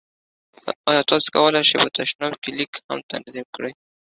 ایا 0.89 1.01
تاسو 1.11 1.27
کولی 1.35 1.61
شئ 1.69 1.77
په 1.83 1.89
تشناب 1.97 2.33
کې 2.41 2.49
لیک 2.57 2.73
هم 2.87 2.99
تنظیم 3.11 3.47
کړئ؟ 3.55 3.71